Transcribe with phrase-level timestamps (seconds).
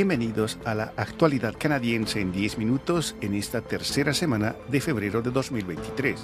[0.00, 5.30] Bienvenidos a la actualidad canadiense en 10 minutos en esta tercera semana de febrero de
[5.30, 6.18] 2023.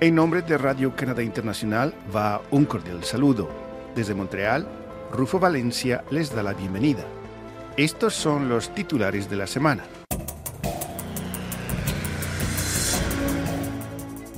[0.00, 3.50] En nombre de Radio Canadá Internacional va un cordial saludo.
[3.94, 4.66] Desde Montreal,
[5.12, 7.04] Rufo Valencia les da la bienvenida.
[7.76, 9.84] Estos son los titulares de la semana.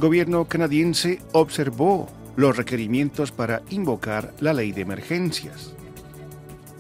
[0.01, 5.77] Gobierno canadiense observó los requerimientos para invocar la ley de emergencias.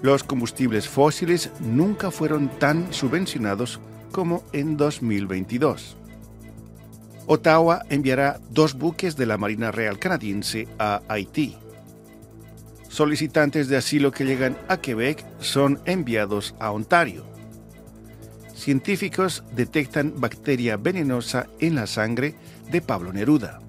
[0.03, 3.81] Los combustibles fósiles nunca fueron tan subvencionados
[4.13, 5.97] como en 2022.
[7.27, 11.57] Ottawa enviará dos buques de la Marina Real Canadiense a Haití.
[12.89, 17.27] Solicitantes de asilo que llegan a Quebec son enviados a Ontario.
[18.55, 22.37] Científicos detectan bacteria venenosa en la sangre
[22.71, 23.61] de Pablo Neruda.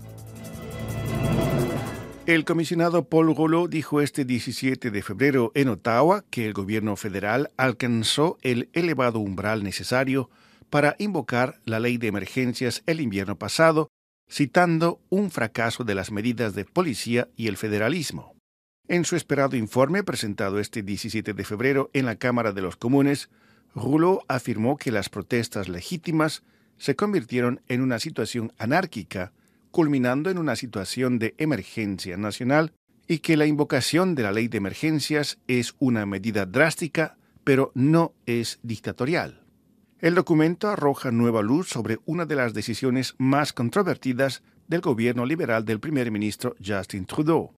[2.27, 7.51] El comisionado Paul Rouleau dijo este 17 de febrero en Ottawa que el gobierno federal
[7.55, 10.29] alcanzó el elevado umbral necesario
[10.69, 13.87] para invocar la ley de emergencias el invierno pasado,
[14.29, 18.35] citando un fracaso de las medidas de policía y el federalismo.
[18.89, 23.29] En su esperado informe presentado este 17 de febrero en la Cámara de los Comunes,
[23.73, 26.43] Rouleau afirmó que las protestas legítimas
[26.77, 29.31] se convirtieron en una situación anárquica
[29.71, 32.73] culminando en una situación de emergencia nacional
[33.07, 38.13] y que la invocación de la ley de emergencias es una medida drástica, pero no
[38.25, 39.41] es dictatorial.
[39.99, 45.65] El documento arroja nueva luz sobre una de las decisiones más controvertidas del gobierno liberal
[45.65, 47.55] del primer ministro Justin Trudeau.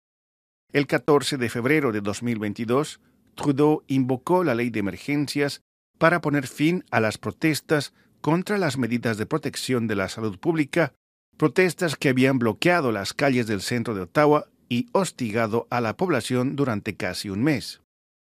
[0.71, 3.01] El 14 de febrero de 2022,
[3.35, 5.61] Trudeau invocó la ley de emergencias
[5.97, 10.93] para poner fin a las protestas contra las medidas de protección de la salud pública
[11.39, 16.57] protestas que habían bloqueado las calles del centro de Ottawa y hostigado a la población
[16.57, 17.79] durante casi un mes.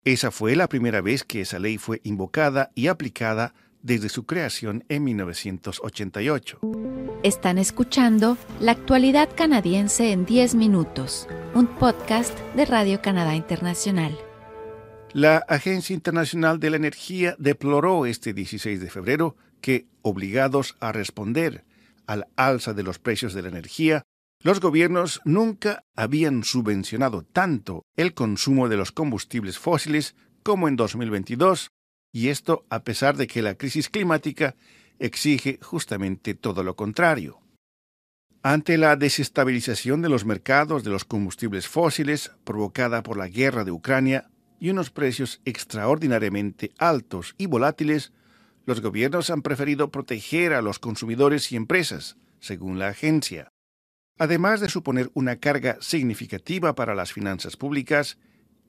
[0.03, 4.83] Esa fue la primera vez que esa ley fue invocada y aplicada desde su creación
[4.89, 6.59] en 1988.
[7.23, 14.17] Están escuchando La actualidad canadiense en 10 minutos, un podcast de Radio Canadá Internacional.
[15.13, 21.63] La Agencia Internacional de la Energía deploró este 16 de febrero que, obligados a responder
[22.09, 24.01] al alza de los precios de la energía,
[24.41, 31.69] los gobiernos nunca habían subvencionado tanto el consumo de los combustibles fósiles como en 2022,
[32.11, 34.55] y esto a pesar de que la crisis climática
[34.97, 37.41] exige justamente todo lo contrario.
[38.41, 43.71] Ante la desestabilización de los mercados de los combustibles fósiles provocada por la guerra de
[43.71, 48.13] Ucrania y unos precios extraordinariamente altos y volátiles,
[48.69, 53.51] los gobiernos han preferido proteger a los consumidores y empresas, según la agencia.
[54.19, 58.19] Además de suponer una carga significativa para las finanzas públicas,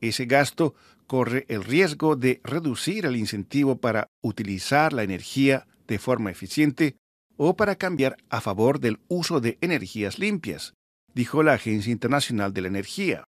[0.00, 0.74] ese gasto
[1.06, 6.96] corre el riesgo de reducir el incentivo para utilizar la energía de forma eficiente
[7.36, 10.72] o para cambiar a favor del uso de energías limpias,
[11.14, 13.24] dijo la Agencia Internacional de la Energía.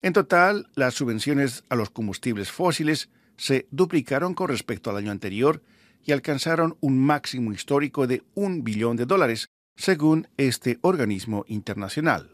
[0.00, 5.60] En total, las subvenciones a los combustibles fósiles se duplicaron con respecto al año anterior
[6.04, 12.30] y alcanzaron un máximo histórico de un billón de dólares, según este organismo internacional.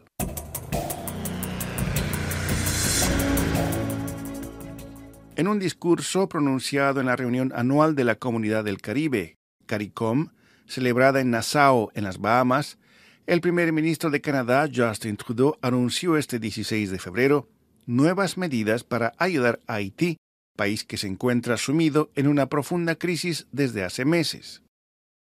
[5.35, 10.29] En un discurso pronunciado en la reunión anual de la Comunidad del Caribe, CARICOM,
[10.67, 12.77] celebrada en Nassau, en las Bahamas,
[13.25, 17.49] el primer ministro de Canadá, Justin Trudeau, anunció este 16 de febrero
[17.85, 20.17] nuevas medidas para ayudar a Haití
[20.55, 24.61] país que se encuentra sumido en una profunda crisis desde hace meses.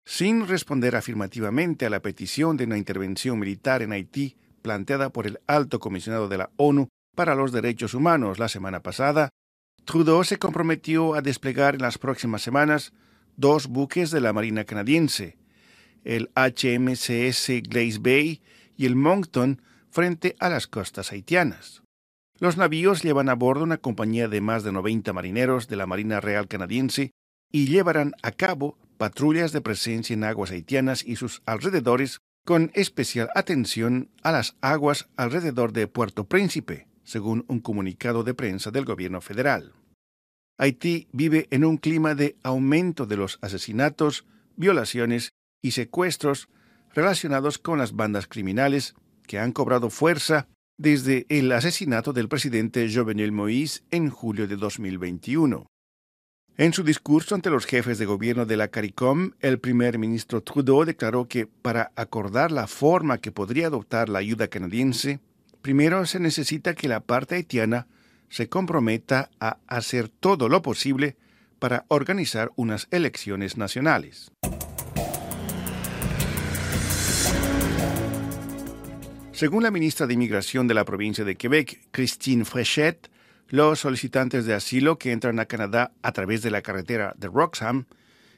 [0.06, 5.40] Sin responder afirmativamente a la petición de una intervención militar en Haití planteada por el
[5.48, 9.30] alto comisionado de la ONU para los Derechos Humanos la semana pasada,
[9.86, 12.94] Trudeau se comprometió a desplegar en las próximas semanas
[13.38, 15.38] dos buques de la Marina canadiense,
[16.04, 18.42] el HMCS Glace Bay
[18.78, 21.82] y el Moncton, frente a las costas haitianas.
[22.40, 26.22] Los navíos llevan a bordo una compañía de más de 90 marineros de la Marina
[26.22, 27.12] Real Canadiense
[27.52, 33.30] y llevarán a cabo patrullas de presencia en aguas haitianas y sus alrededores con especial
[33.36, 39.20] atención a las aguas alrededor de Puerto Príncipe, según un comunicado de prensa del gobierno
[39.20, 39.74] federal.
[40.58, 44.26] Haití vive en un clima de aumento de los asesinatos,
[44.56, 46.48] violaciones y secuestros
[46.94, 48.96] relacionados con las bandas criminales
[49.28, 50.48] que han cobrado fuerza
[50.80, 55.68] desde el asesinato del presidente Jovenel Moïse en julio de 2021.
[56.58, 60.86] En su discurso ante los jefes de gobierno de la CARICOM, el primer ministro Trudeau
[60.86, 65.20] declaró que para acordar la forma que podría adoptar la ayuda canadiense,
[65.62, 67.88] primero se necesita que la parte haitiana
[68.30, 71.18] se comprometa a hacer todo lo posible
[71.60, 74.32] para organizar unas elecciones nacionales.
[79.40, 83.10] Según la ministra de Inmigración de la provincia de Quebec, Christine Fréchette,
[83.48, 87.86] los solicitantes de asilo que entran a Canadá a través de la carretera de Roxham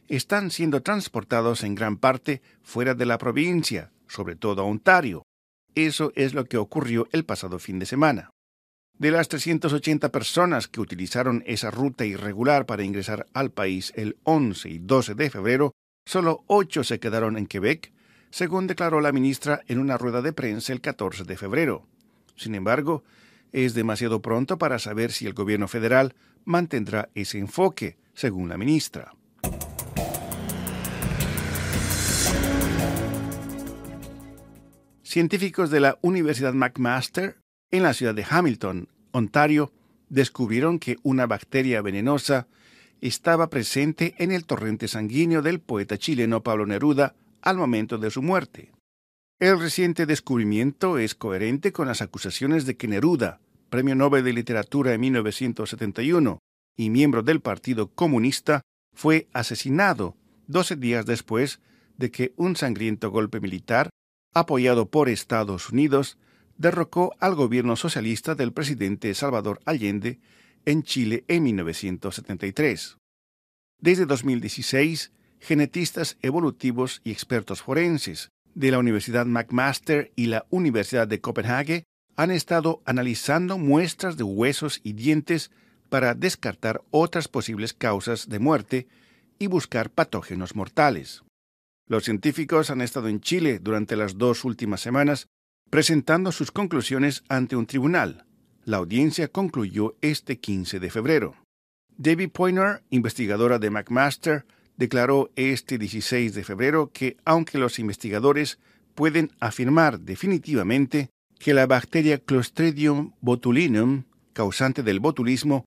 [0.10, 5.24] están siendo transportados en gran parte fuera de la provincia, sobre todo a Ontario.
[5.74, 8.30] Eso es lo que ocurrió el pasado fin de semana.
[8.96, 14.70] De las 380 personas que utilizaron esa ruta irregular para ingresar al país el 11
[14.70, 15.72] y 12 de febrero,
[16.06, 17.92] solo 8 se quedaron en Quebec,
[18.32, 21.86] según declaró la ministra en una rueda de prensa el 14 de febrero.
[22.36, 23.04] Sin embargo,
[23.52, 29.14] es demasiado pronto para saber si el gobierno federal mantendrá ese enfoque, según la ministra.
[35.04, 37.38] Científicos de la Universidad McMaster
[37.70, 39.74] en la ciudad de Hamilton, Ontario,
[40.08, 42.48] descubrieron que una bacteria venenosa
[43.02, 48.22] estaba presente en el torrente sanguíneo del poeta chileno Pablo Neruda al momento de su
[48.22, 48.72] muerte.
[49.40, 53.40] El reciente descubrimiento es coherente con las acusaciones de que Neruda,
[53.70, 56.40] Premio Nobel de Literatura en 1971
[56.78, 58.62] y miembro del Partido Comunista,
[58.94, 60.16] fue asesinado
[60.48, 61.60] 12 días después
[61.98, 63.90] de que un sangriento golpe militar,
[64.34, 66.18] apoyado por Estados Unidos,
[66.58, 70.20] derrocó al gobierno socialista del presidente Salvador Allende
[70.66, 72.98] en Chile en 1973.
[73.80, 75.12] Desde 2016,
[75.42, 81.84] genetistas evolutivos y expertos forenses de la Universidad McMaster y la Universidad de Copenhague
[82.16, 85.52] han estado analizando muestras de huesos y dientes
[85.90, 88.88] para descartar otras posibles causas de muerte
[89.40, 91.24] y buscar patógenos mortales.
[91.88, 95.28] Los científicos han estado en Chile durante las dos últimas semanas
[95.70, 98.26] presentando sus conclusiones ante un tribunal.
[98.64, 101.36] La audiencia concluyó este 15 de febrero.
[101.98, 104.46] Debbie Poiner, investigadora de McMaster,
[104.82, 108.58] declaró este 16 de febrero que aunque los investigadores
[108.96, 115.66] pueden afirmar definitivamente que la bacteria Clostridium botulinum, causante del botulismo,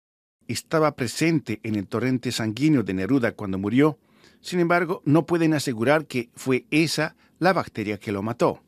[0.49, 4.01] estaba presente en el torrente sanguíneo de Neruda cuando murió,
[4.41, 8.65] sin embargo, no pueden asegurar que fue esa la bacteria que lo mató.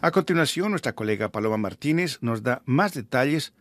[0.00, 3.54] A continuación, nuestra colega Paloma Martínez nos da más detalles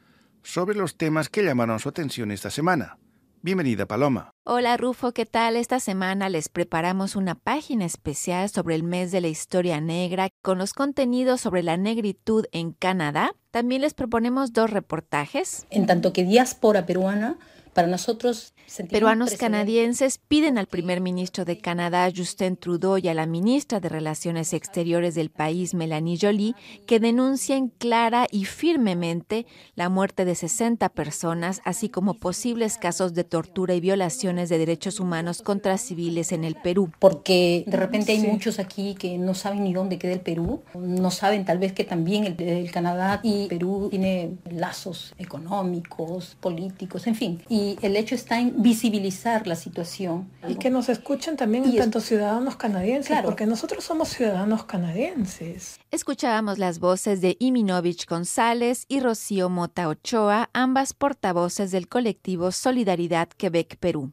[0.46, 2.98] sobre los temas que llamaron su atención esta semana.
[3.42, 4.32] Bienvenida, Paloma.
[4.44, 5.56] Hola, Rufo, ¿qué tal?
[5.56, 10.58] Esta semana les preparamos una página especial sobre el mes de la historia negra con
[10.58, 13.36] los contenidos sobre la negritud en Canadá.
[13.52, 15.68] También les proponemos dos reportajes.
[15.70, 17.38] En tanto que diáspora peruana,
[17.76, 18.56] para nosotros
[18.90, 23.90] Peruanos canadienses piden al primer ministro de Canadá, Justin Trudeau, y a la ministra de
[23.90, 26.56] Relaciones Exteriores del país, Melanie Jolie,
[26.88, 29.46] que denuncien clara y firmemente
[29.76, 35.00] la muerte de 60 personas, así como posibles casos de tortura y violaciones de derechos
[35.00, 36.92] humanos contra civiles en el Perú.
[37.00, 41.12] Porque de repente hay muchos aquí que no saben ni dónde queda el Perú, no
[41.12, 47.16] saben tal vez que también el, el Canadá y Perú tiene lazos económicos, políticos, en
[47.16, 47.42] fin.
[47.48, 50.30] Y el hecho está en visibilizar la situación.
[50.48, 55.80] Y que nos escuchen también en tanto ciudadanos canadienses, porque nosotros somos ciudadanos canadienses.
[55.92, 63.30] Escuchábamos las voces de Iminovich González y Rocío Mota Ochoa, ambas portavoces del colectivo Solidaridad
[63.30, 64.12] Quebec Perú.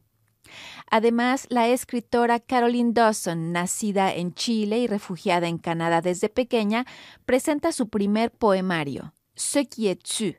[0.89, 6.85] Además, la escritora Caroline Dawson, nacida en Chile y refugiada en Canadá desde pequeña,
[7.25, 10.35] presenta su primer poemario, Ce qui est tu,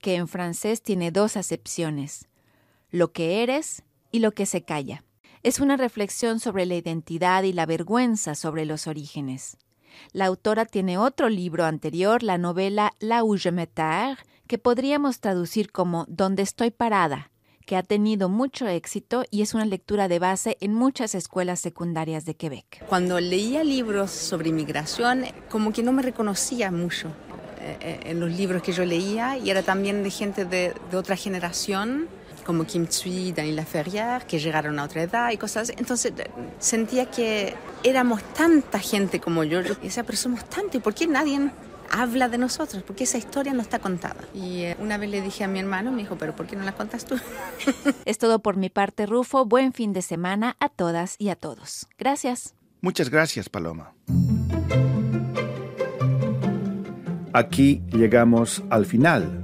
[0.00, 2.28] que en francés tiene dos acepciones
[2.94, 3.82] lo que eres
[4.12, 5.02] y lo que se calla.
[5.42, 9.56] Es una reflexión sobre la identidad y la vergüenza sobre los orígenes.
[10.12, 13.36] La autora tiene otro libro anterior, la novela La où
[14.46, 17.32] que podríamos traducir como Donde estoy parada,
[17.66, 22.24] que ha tenido mucho éxito y es una lectura de base en muchas escuelas secundarias
[22.24, 22.86] de Quebec.
[22.86, 27.08] Cuando leía libros sobre inmigración, como que no me reconocía mucho
[27.58, 31.16] eh, eh, en los libros que yo leía y era también de gente de otra
[31.16, 32.08] generación
[32.44, 35.74] como Kim Tsui, Daniela Ferrier, que llegaron a otra edad y cosas así.
[35.78, 36.12] Entonces
[36.58, 39.60] sentía que éramos tanta gente como yo.
[39.60, 41.50] Yo decía, pero somos tantos, ¿y por qué nadie
[41.90, 42.82] habla de nosotros?
[42.82, 44.16] Porque esa historia no está contada.
[44.34, 46.64] Y eh, una vez le dije a mi hermano, me dijo, pero ¿por qué no
[46.64, 47.16] la contas tú?
[48.04, 49.44] es todo por mi parte, Rufo.
[49.44, 51.88] Buen fin de semana a todas y a todos.
[51.98, 52.54] Gracias.
[52.80, 53.94] Muchas gracias, Paloma.
[57.32, 59.43] Aquí llegamos al final